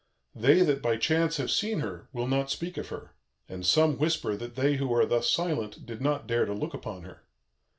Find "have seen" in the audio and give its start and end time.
1.37-1.81